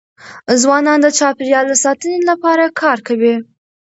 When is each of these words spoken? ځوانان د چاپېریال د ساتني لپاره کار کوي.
ځوانان 0.61 0.99
د 1.01 1.07
چاپېریال 1.17 1.65
د 1.69 1.73
ساتني 1.83 2.17
لپاره 2.29 2.65
کار 2.81 2.97
کوي. 3.07 3.35